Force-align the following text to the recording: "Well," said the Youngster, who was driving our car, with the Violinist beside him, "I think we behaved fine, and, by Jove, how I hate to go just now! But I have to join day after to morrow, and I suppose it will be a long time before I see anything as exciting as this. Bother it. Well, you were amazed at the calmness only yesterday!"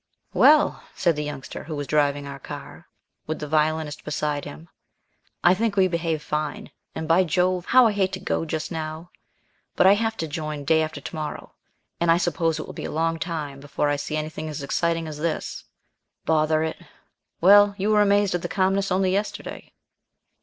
"Well," 0.33 0.81
said 0.95 1.15
the 1.15 1.23
Youngster, 1.23 1.65
who 1.65 1.75
was 1.75 1.85
driving 1.85 2.25
our 2.25 2.39
car, 2.39 2.87
with 3.27 3.37
the 3.37 3.47
Violinist 3.47 4.03
beside 4.03 4.45
him, 4.45 4.67
"I 5.43 5.53
think 5.53 5.75
we 5.75 5.87
behaved 5.87 6.23
fine, 6.23 6.71
and, 6.95 7.07
by 7.07 7.23
Jove, 7.23 7.67
how 7.67 7.85
I 7.85 7.91
hate 7.91 8.11
to 8.13 8.19
go 8.19 8.43
just 8.43 8.71
now! 8.71 9.11
But 9.75 9.85
I 9.85 9.93
have 9.93 10.17
to 10.17 10.27
join 10.27 10.65
day 10.65 10.81
after 10.81 11.01
to 11.01 11.15
morrow, 11.15 11.53
and 11.99 12.09
I 12.09 12.17
suppose 12.17 12.57
it 12.57 12.65
will 12.65 12.73
be 12.73 12.85
a 12.85 12.91
long 12.91 13.19
time 13.19 13.59
before 13.59 13.89
I 13.89 13.95
see 13.95 14.17
anything 14.17 14.49
as 14.49 14.63
exciting 14.63 15.07
as 15.07 15.19
this. 15.19 15.65
Bother 16.25 16.63
it. 16.63 16.81
Well, 17.39 17.75
you 17.77 17.91
were 17.91 18.01
amazed 18.01 18.33
at 18.33 18.41
the 18.41 18.47
calmness 18.49 18.91
only 18.91 19.11
yesterday!" 19.11 19.71